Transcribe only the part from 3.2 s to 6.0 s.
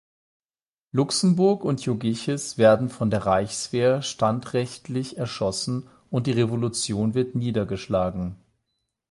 Reichswehr standrechtlich erschossen